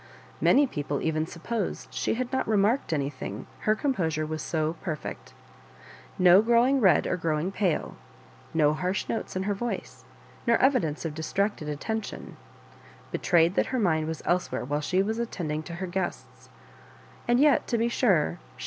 [0.41, 5.35] Many people even supposed she had not remarked any llmg, her composure was so perfect.
[6.17, 7.93] No grow ing red or growing pale,
[8.51, 10.01] no harsh notes in her yoipe,
[10.47, 12.35] nop evi4eijpe pf distracted attention,
[13.11, 16.49] be trayed that her mind was elsewhere while she was attending to her guests;
[17.27, 18.49] and yet, to be sure, 9he